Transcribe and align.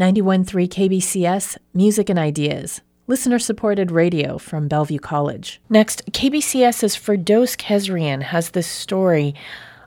91.3 0.00 0.66
KBCS, 0.66 1.58
Music 1.74 2.08
and 2.08 2.18
Ideas. 2.18 2.80
Listener 3.06 3.38
supported 3.38 3.90
radio 3.90 4.38
from 4.38 4.66
Bellevue 4.66 4.98
College. 4.98 5.60
Next, 5.68 6.10
KBCS's 6.10 6.96
Firdos 6.96 7.54
Kesrian 7.54 8.22
has 8.22 8.52
this 8.52 8.66
story 8.66 9.34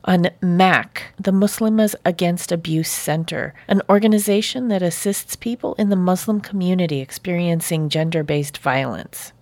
on 0.05 0.29
MAC, 0.39 1.15
the 1.19 1.31
Muslims 1.31 1.95
Against 2.05 2.51
Abuse 2.51 2.91
Center, 2.91 3.55
an 3.67 3.81
organization 3.89 4.67
that 4.67 4.83
assists 4.83 5.35
people 5.35 5.73
in 5.79 5.89
the 5.89 5.95
Muslim 5.95 6.41
community 6.41 6.99
experiencing 6.99 7.89
gender 7.89 8.23
based 8.23 8.59
violence. 8.59 9.33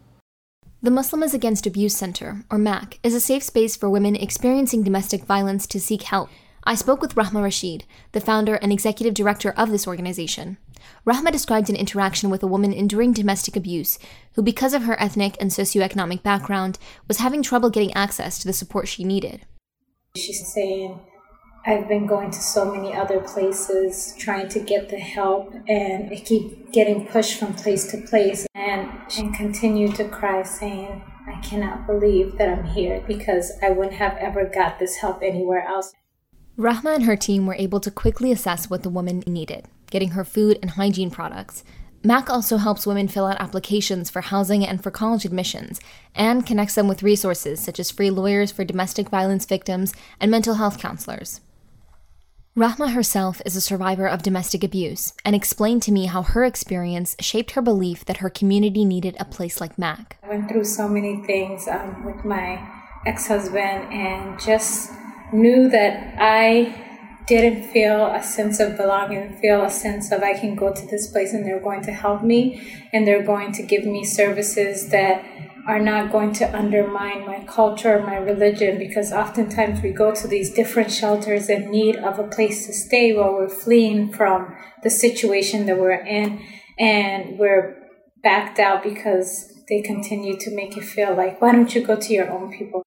The 0.81 0.89
Muslims 0.89 1.33
Against 1.33 1.67
Abuse 1.67 1.97
Center, 1.97 2.45
or 2.49 2.57
MAC, 2.57 2.97
is 3.03 3.13
a 3.13 3.19
safe 3.19 3.43
space 3.43 3.75
for 3.75 3.89
women 3.89 4.15
experiencing 4.15 4.83
domestic 4.83 5.25
violence 5.25 5.67
to 5.67 5.81
seek 5.81 6.03
help. 6.03 6.29
I 6.64 6.75
spoke 6.75 7.02
with 7.02 7.16
Rahma 7.16 7.41
Rashid, 7.41 7.86
the 8.12 8.21
founder 8.21 8.55
and 8.55 8.71
executive 8.71 9.16
director 9.16 9.52
of 9.57 9.71
this 9.71 9.88
organization. 9.88 10.57
Rahma 11.07 11.32
described 11.32 11.70
an 11.70 11.75
interaction 11.75 12.30
with 12.30 12.43
a 12.43 12.48
woman 12.48 12.71
enduring 12.71 13.14
domestic 13.14 13.56
abuse 13.56 13.97
who, 14.33 14.43
because 14.43 14.75
of 14.75 14.83
her 14.83 15.00
ethnic 15.02 15.36
and 15.42 15.50
socioeconomic 15.50 16.21
background, 16.21 16.78
was 17.07 17.18
having 17.18 17.42
trouble 17.42 17.71
getting 17.71 17.93
access 17.93 18.38
to 18.39 18.47
the 18.47 18.54
support 18.54 18.88
she 18.88 19.04
needed. 19.04 19.42
She's 20.16 20.46
saying, 20.54 21.00
I've 21.66 21.88
been 21.88 22.05
going 22.05 22.29
to 22.29 22.39
so 22.39 22.71
many 22.74 22.93
other 22.93 23.21
places 23.21 24.16
trying 24.19 24.47
to 24.50 24.60
get 24.60 24.89
the 24.89 25.00
help, 25.00 25.54
and 25.68 26.11
I 26.11 26.16
keep 26.16 26.71
getting 26.71 27.07
pushed 27.07 27.39
from 27.39 27.54
place 27.55 27.89
to 27.91 28.02
place. 28.02 28.46
And 28.54 28.89
she 29.10 29.32
continued 29.32 29.96
to 29.96 30.07
cry, 30.07 30.43
saying, 30.43 31.04
I 31.28 31.39
cannot 31.41 31.88
believe 31.88 32.38
that 32.38 32.50
I'm 32.50 32.66
here 32.66 33.03
because 33.08 33.52
I 33.64 33.69
wouldn't 33.69 33.95
have 33.95 34.17
ever 34.17 34.45
got 34.45 34.80
this 34.80 34.97
help 34.97 35.22
anywhere 35.23 35.66
else. 35.66 35.94
Rahma 36.58 36.95
and 36.95 37.03
her 37.05 37.16
team 37.16 37.45
were 37.45 37.55
able 37.55 37.80
to 37.80 37.91
quickly 37.91 38.31
assess 38.31 38.69
what 38.69 38.83
the 38.83 38.89
woman 38.89 39.23
needed, 39.25 39.66
getting 39.89 40.09
her 40.09 40.25
food 40.25 40.59
and 40.61 40.72
hygiene 40.72 41.09
products, 41.09 41.64
MAC 42.03 42.31
also 42.31 42.58
helps 42.58 42.88
women 42.88 43.08
fill 43.08 43.27
out 43.27 43.39
applications 43.39 44.09
for 44.09 44.22
housing 44.22 44.66
and 44.66 44.81
for 44.81 44.89
college 44.89 45.23
admissions, 45.23 45.79
and 46.16 46.47
connects 46.47 46.73
them 46.73 46.88
with 46.88 47.03
resources 47.03 47.59
such 47.59 47.79
as 47.79 47.91
free 47.91 48.09
lawyers 48.09 48.52
for 48.52 48.63
domestic 48.63 49.09
violence 49.09 49.45
victims 49.45 49.94
and 50.19 50.31
mental 50.31 50.55
health 50.55 50.79
counselors. 50.79 51.41
Rahma 52.57 52.91
herself 52.94 53.39
is 53.45 53.55
a 53.55 53.61
survivor 53.61 54.07
of 54.07 54.23
domestic 54.23 54.63
abuse 54.63 55.13
and 55.23 55.35
explained 55.35 55.83
to 55.83 55.91
me 55.91 56.07
how 56.07 56.23
her 56.23 56.44
experience 56.44 57.16
shaped 57.19 57.52
her 57.52 57.61
belief 57.61 58.03
that 58.05 58.17
her 58.17 58.31
community 58.31 58.83
needed 58.83 59.16
a 59.19 59.25
place 59.25 59.61
like 59.61 59.77
MAC. 59.77 60.17
I 60.23 60.29
went 60.29 60.49
through 60.49 60.66
so 60.66 60.88
many 60.88 61.23
things 61.23 61.67
um, 61.67 62.03
with 62.03 62.25
my 62.25 62.67
ex 63.05 63.27
husband 63.27 63.94
and 63.94 64.39
just 64.39 64.91
knew 65.31 65.69
that 65.69 66.15
I 66.19 66.75
didn't 67.27 67.71
feel 67.71 68.07
a 68.07 68.21
sense 68.21 68.59
of 68.59 68.75
belonging, 68.77 69.38
feel 69.38 69.63
a 69.63 69.69
sense 69.69 70.11
of 70.11 70.21
I 70.21 70.38
can 70.38 70.55
go 70.55 70.73
to 70.73 70.85
this 70.88 71.07
place 71.07 71.33
and 71.33 71.45
they're 71.45 71.61
going 71.61 71.81
to 71.83 71.91
help 71.91 72.23
me 72.23 72.61
and 72.91 73.07
they're 73.07 73.23
going 73.23 73.51
to 73.53 73.63
give 73.63 73.85
me 73.85 74.03
services 74.03 74.89
that 74.89 75.23
are 75.67 75.79
not 75.79 76.11
going 76.11 76.33
to 76.33 76.57
undermine 76.57 77.25
my 77.25 77.43
culture 77.45 78.01
my 78.03 78.17
religion 78.17 78.79
because 78.79 79.11
oftentimes 79.11 79.81
we 79.81 79.91
go 79.91 80.13
to 80.13 80.27
these 80.27 80.51
different 80.51 80.91
shelters 80.91 81.49
in 81.49 81.69
need 81.69 81.95
of 81.97 82.17
a 82.17 82.27
place 82.27 82.66
to 82.66 82.73
stay 82.73 83.13
while 83.13 83.31
we're 83.33 83.47
fleeing 83.47 84.11
from 84.11 84.55
the 84.83 84.89
situation 84.89 85.67
that 85.67 85.77
we're 85.77 85.91
in 85.91 86.43
and 86.79 87.38
we're 87.38 87.77
backed 88.23 88.59
out 88.59 88.83
because 88.83 89.53
they 89.69 89.81
continue 89.81 90.35
to 90.38 90.53
make 90.55 90.75
you 90.75 90.81
feel 90.81 91.16
like 91.16 91.39
why 91.41 91.51
don't 91.51 91.75
you 91.75 91.85
go 91.85 91.95
to 91.95 92.11
your 92.11 92.29
own 92.31 92.51
people 92.51 92.83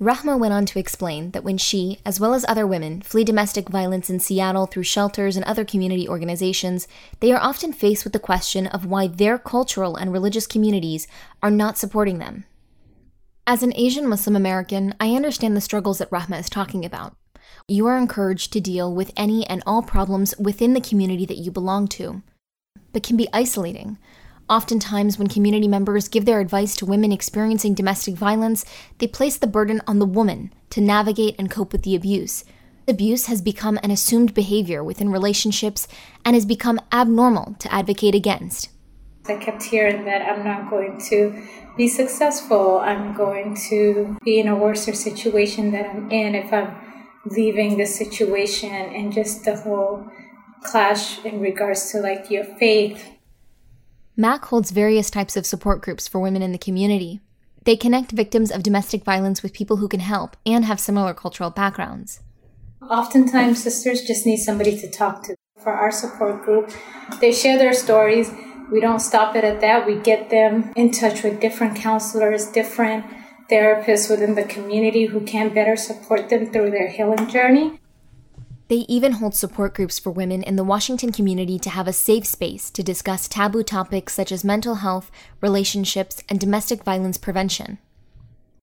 Rahma 0.00 0.38
went 0.38 0.54
on 0.54 0.64
to 0.64 0.78
explain 0.78 1.32
that 1.32 1.44
when 1.44 1.58
she, 1.58 1.98
as 2.06 2.18
well 2.18 2.32
as 2.32 2.46
other 2.48 2.66
women, 2.66 3.02
flee 3.02 3.22
domestic 3.22 3.68
violence 3.68 4.08
in 4.08 4.18
Seattle 4.18 4.64
through 4.64 4.84
shelters 4.84 5.36
and 5.36 5.44
other 5.44 5.62
community 5.62 6.08
organizations, 6.08 6.88
they 7.20 7.32
are 7.32 7.40
often 7.40 7.70
faced 7.74 8.04
with 8.04 8.14
the 8.14 8.18
question 8.18 8.66
of 8.68 8.86
why 8.86 9.08
their 9.08 9.38
cultural 9.38 9.96
and 9.96 10.10
religious 10.10 10.46
communities 10.46 11.06
are 11.42 11.50
not 11.50 11.76
supporting 11.76 12.18
them. 12.18 12.46
As 13.46 13.62
an 13.62 13.74
Asian 13.76 14.08
Muslim 14.08 14.36
American, 14.36 14.94
I 14.98 15.14
understand 15.14 15.54
the 15.54 15.60
struggles 15.60 15.98
that 15.98 16.10
Rahma 16.10 16.40
is 16.40 16.48
talking 16.48 16.82
about. 16.82 17.14
You 17.68 17.86
are 17.86 17.98
encouraged 17.98 18.54
to 18.54 18.60
deal 18.60 18.94
with 18.94 19.12
any 19.18 19.46
and 19.48 19.62
all 19.66 19.82
problems 19.82 20.34
within 20.38 20.72
the 20.72 20.80
community 20.80 21.26
that 21.26 21.36
you 21.36 21.50
belong 21.50 21.88
to, 21.88 22.22
but 22.94 23.02
can 23.02 23.18
be 23.18 23.28
isolating 23.34 23.98
Oftentimes, 24.50 25.16
when 25.16 25.28
community 25.28 25.68
members 25.68 26.08
give 26.08 26.24
their 26.24 26.40
advice 26.40 26.74
to 26.74 26.84
women 26.84 27.12
experiencing 27.12 27.72
domestic 27.72 28.16
violence, 28.16 28.64
they 28.98 29.06
place 29.06 29.36
the 29.36 29.46
burden 29.46 29.80
on 29.86 30.00
the 30.00 30.04
woman 30.04 30.52
to 30.70 30.80
navigate 30.80 31.36
and 31.38 31.48
cope 31.48 31.70
with 31.70 31.84
the 31.84 31.94
abuse. 31.94 32.44
Abuse 32.88 33.26
has 33.26 33.40
become 33.40 33.78
an 33.84 33.92
assumed 33.92 34.34
behavior 34.34 34.82
within 34.82 35.12
relationships 35.12 35.86
and 36.24 36.34
has 36.34 36.44
become 36.44 36.80
abnormal 36.90 37.54
to 37.60 37.72
advocate 37.72 38.16
against. 38.16 38.70
I 39.28 39.36
kept 39.36 39.62
hearing 39.62 40.04
that 40.06 40.22
I'm 40.22 40.44
not 40.44 40.68
going 40.68 41.00
to 41.10 41.46
be 41.76 41.86
successful. 41.86 42.78
I'm 42.80 43.14
going 43.14 43.56
to 43.68 44.18
be 44.24 44.40
in 44.40 44.48
a 44.48 44.56
worse 44.56 44.82
situation 44.82 45.70
that 45.70 45.88
I'm 45.88 46.10
in 46.10 46.34
if 46.34 46.52
I'm 46.52 46.74
leaving 47.24 47.78
the 47.78 47.86
situation 47.86 48.72
and 48.72 49.12
just 49.12 49.44
the 49.44 49.54
whole 49.54 50.10
clash 50.64 51.24
in 51.24 51.40
regards 51.40 51.92
to 51.92 52.00
like 52.00 52.32
your 52.32 52.44
faith 52.44 53.19
MAC 54.20 54.44
holds 54.44 54.70
various 54.70 55.08
types 55.08 55.34
of 55.34 55.46
support 55.46 55.80
groups 55.80 56.06
for 56.06 56.20
women 56.20 56.42
in 56.42 56.52
the 56.52 56.58
community. 56.58 57.20
They 57.64 57.74
connect 57.74 58.12
victims 58.12 58.50
of 58.50 58.62
domestic 58.62 59.02
violence 59.02 59.42
with 59.42 59.54
people 59.54 59.78
who 59.78 59.88
can 59.88 60.00
help 60.00 60.36
and 60.44 60.66
have 60.66 60.78
similar 60.78 61.14
cultural 61.14 61.48
backgrounds. 61.48 62.20
Oftentimes, 62.82 63.62
sisters 63.62 64.02
just 64.02 64.26
need 64.26 64.36
somebody 64.36 64.78
to 64.78 64.90
talk 64.90 65.22
to. 65.22 65.36
For 65.58 65.72
our 65.72 65.90
support 65.90 66.42
group, 66.42 66.70
they 67.22 67.32
share 67.32 67.56
their 67.56 67.72
stories. 67.72 68.30
We 68.70 68.78
don't 68.78 69.00
stop 69.00 69.36
it 69.36 69.44
at 69.44 69.62
that. 69.62 69.86
We 69.86 69.98
get 69.98 70.28
them 70.28 70.70
in 70.76 70.90
touch 70.90 71.22
with 71.22 71.40
different 71.40 71.76
counselors, 71.76 72.44
different 72.44 73.06
therapists 73.50 74.10
within 74.10 74.34
the 74.34 74.44
community 74.44 75.06
who 75.06 75.22
can 75.22 75.54
better 75.54 75.76
support 75.76 76.28
them 76.28 76.52
through 76.52 76.72
their 76.72 76.88
healing 76.88 77.26
journey. 77.30 77.80
They 78.70 78.86
even 78.86 79.14
hold 79.14 79.34
support 79.34 79.74
groups 79.74 79.98
for 79.98 80.10
women 80.10 80.44
in 80.44 80.54
the 80.54 80.62
Washington 80.62 81.10
community 81.10 81.58
to 81.58 81.70
have 81.70 81.88
a 81.88 81.92
safe 81.92 82.24
space 82.24 82.70
to 82.70 82.84
discuss 82.84 83.26
taboo 83.26 83.64
topics 83.64 84.14
such 84.14 84.30
as 84.30 84.44
mental 84.44 84.76
health, 84.76 85.10
relationships, 85.40 86.22
and 86.28 86.38
domestic 86.38 86.84
violence 86.84 87.18
prevention. 87.18 87.78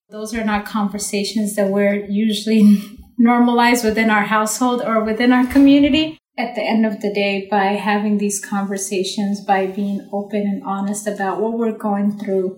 Those 0.09 0.33
are 0.33 0.45
not 0.45 0.65
conversations 0.65 1.57
that 1.57 1.67
we're 1.67 2.05
usually 2.05 2.81
normalized 3.17 3.83
within 3.83 4.09
our 4.09 4.23
household 4.23 4.81
or 4.81 5.03
within 5.03 5.33
our 5.33 5.45
community. 5.45 6.17
At 6.37 6.55
the 6.55 6.63
end 6.63 6.85
of 6.85 7.01
the 7.01 7.13
day, 7.13 7.45
by 7.51 7.73
having 7.73 8.17
these 8.17 8.39
conversations, 8.39 9.43
by 9.43 9.67
being 9.67 10.07
open 10.13 10.43
and 10.43 10.63
honest 10.63 11.05
about 11.05 11.41
what 11.41 11.59
we're 11.59 11.77
going 11.77 12.17
through, 12.17 12.57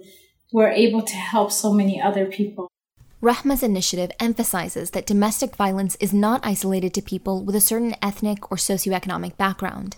we're 0.53 0.69
able 0.69 1.01
to 1.01 1.15
help 1.15 1.51
so 1.51 1.73
many 1.73 1.99
other 1.99 2.27
people. 2.27 2.69
Rahma's 3.21 3.63
initiative 3.63 4.11
emphasizes 4.17 4.91
that 4.91 5.05
domestic 5.05 5.57
violence 5.57 5.97
is 5.99 6.13
not 6.13 6.39
isolated 6.41 6.93
to 6.93 7.01
people 7.01 7.43
with 7.43 7.53
a 7.53 7.59
certain 7.59 7.93
ethnic 8.01 8.49
or 8.49 8.55
socioeconomic 8.55 9.35
background. 9.35 9.97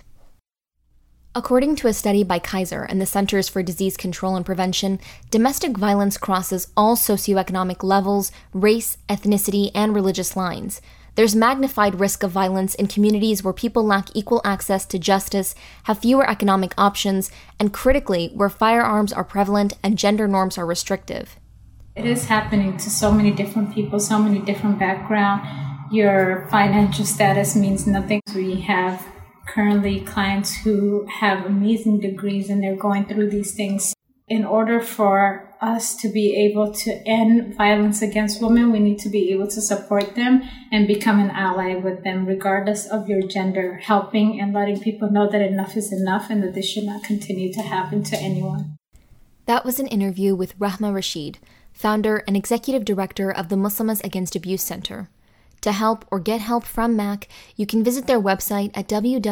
According 1.35 1.75
to 1.77 1.87
a 1.87 1.93
study 1.93 2.23
by 2.23 2.39
Kaiser 2.39 2.81
and 2.81 2.99
the 2.99 3.05
Centers 3.05 3.47
for 3.47 3.61
Disease 3.61 3.95
Control 3.95 4.35
and 4.35 4.43
Prevention, 4.43 4.99
domestic 5.29 5.77
violence 5.77 6.17
crosses 6.17 6.69
all 6.75 6.95
socioeconomic 6.95 7.83
levels, 7.83 8.31
race, 8.53 8.97
ethnicity, 9.07 9.69
and 9.75 9.93
religious 9.93 10.35
lines. 10.35 10.81
There's 11.13 11.35
magnified 11.35 11.99
risk 11.99 12.23
of 12.23 12.31
violence 12.31 12.73
in 12.73 12.87
communities 12.87 13.43
where 13.43 13.53
people 13.53 13.85
lack 13.85 14.09
equal 14.15 14.41
access 14.43 14.83
to 14.87 14.97
justice, 14.97 15.53
have 15.83 15.99
fewer 15.99 16.27
economic 16.27 16.73
options, 16.75 17.29
and 17.59 17.71
critically, 17.71 18.31
where 18.33 18.49
firearms 18.49 19.13
are 19.13 19.23
prevalent 19.23 19.73
and 19.83 19.95
gender 19.95 20.27
norms 20.27 20.57
are 20.57 20.65
restrictive. 20.65 21.37
It 21.93 22.05
is 22.05 22.25
happening 22.25 22.77
to 22.77 22.89
so 22.89 23.11
many 23.11 23.31
different 23.31 23.73
people, 23.73 23.99
so 23.99 24.17
many 24.17 24.39
different 24.39 24.79
backgrounds. 24.79 25.45
Your 25.91 26.47
financial 26.49 27.03
status 27.03 27.53
means 27.53 27.85
nothing. 27.85 28.21
We 28.33 28.61
have 28.61 29.05
currently 29.49 29.99
clients 29.99 30.55
who 30.55 31.05
have 31.07 31.45
amazing 31.45 31.99
degrees 31.99 32.49
and 32.49 32.63
they're 32.63 32.77
going 32.77 33.07
through 33.07 33.29
these 33.29 33.53
things. 33.53 33.93
In 34.29 34.45
order 34.45 34.79
for 34.79 35.53
us 35.59 35.93
to 35.97 36.07
be 36.07 36.33
able 36.49 36.71
to 36.71 36.91
end 37.05 37.57
violence 37.57 38.01
against 38.01 38.41
women, 38.41 38.71
we 38.71 38.79
need 38.79 38.99
to 38.99 39.09
be 39.09 39.33
able 39.33 39.47
to 39.47 39.59
support 39.59 40.15
them 40.15 40.43
and 40.71 40.87
become 40.87 41.19
an 41.19 41.31
ally 41.31 41.75
with 41.75 42.05
them, 42.05 42.25
regardless 42.25 42.87
of 42.87 43.09
your 43.09 43.21
gender, 43.21 43.75
helping 43.83 44.39
and 44.39 44.53
letting 44.53 44.79
people 44.79 45.11
know 45.11 45.29
that 45.29 45.41
enough 45.41 45.75
is 45.75 45.91
enough 45.91 46.29
and 46.29 46.41
that 46.41 46.53
this 46.53 46.69
should 46.69 46.85
not 46.85 47.03
continue 47.03 47.51
to 47.51 47.61
happen 47.61 48.01
to 48.03 48.15
anyone. 48.15 48.77
That 49.47 49.65
was 49.65 49.79
an 49.79 49.87
interview 49.87 50.33
with 50.33 50.57
Rahma 50.57 50.93
Rashid, 50.93 51.39
founder 51.73 52.23
and 52.27 52.35
executive 52.35 52.85
director 52.85 53.31
of 53.31 53.49
the 53.49 53.57
Muslims 53.57 54.01
Against 54.01 54.35
Abuse 54.35 54.63
Center. 54.63 55.09
To 55.61 55.71
help 55.71 56.05
or 56.11 56.19
get 56.19 56.41
help 56.41 56.65
from 56.65 56.95
MAC, 56.95 57.27
you 57.55 57.65
can 57.65 57.83
visit 57.83 58.07
their 58.07 58.19
website 58.19 58.71
at 58.73 58.87
www.ma-ac.org. 58.87 59.29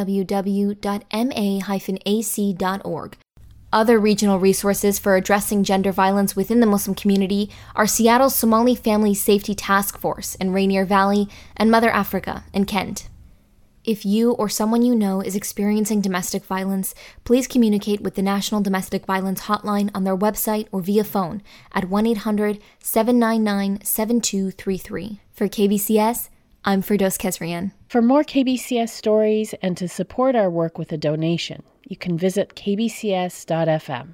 Other 3.71 3.99
regional 3.99 4.39
resources 4.39 4.97
for 4.97 5.15
addressing 5.15 5.63
gender 5.63 5.91
violence 5.91 6.35
within 6.35 6.59
the 6.59 6.65
Muslim 6.65 6.95
community 6.95 7.51
are 7.75 7.85
Seattle's 7.85 8.35
Somali 8.35 8.73
Family 8.73 9.13
Safety 9.13 9.53
Task 9.53 9.99
Force 9.99 10.33
in 10.35 10.53
Rainier 10.53 10.85
Valley 10.85 11.27
and 11.55 11.69
Mother 11.69 11.89
Africa 11.91 12.45
in 12.51 12.65
Kent. 12.65 13.08
If 13.89 14.05
you 14.05 14.33
or 14.33 14.49
someone 14.49 14.83
you 14.83 14.93
know 14.93 15.19
is 15.19 15.35
experiencing 15.35 16.01
domestic 16.01 16.45
violence, 16.45 16.93
please 17.23 17.47
communicate 17.47 18.01
with 18.01 18.13
the 18.13 18.21
National 18.21 18.61
Domestic 18.61 19.03
Violence 19.07 19.41
Hotline 19.41 19.89
on 19.95 20.03
their 20.03 20.15
website 20.15 20.67
or 20.71 20.79
via 20.79 21.03
phone 21.03 21.41
at 21.73 21.89
1 21.89 22.05
800 22.05 22.59
799 22.77 23.83
7233. 23.83 25.21
For 25.33 25.47
KBCS, 25.47 26.29
I'm 26.63 26.83
Firdos 26.83 27.17
Kesrian. 27.17 27.71
For 27.87 28.03
more 28.03 28.23
KBCS 28.23 28.89
stories 28.89 29.55
and 29.59 29.75
to 29.77 29.87
support 29.87 30.35
our 30.35 30.51
work 30.51 30.77
with 30.77 30.91
a 30.91 30.97
donation, 30.97 31.63
you 31.83 31.97
can 31.97 32.15
visit 32.15 32.53
kbcs.fm. 32.53 34.13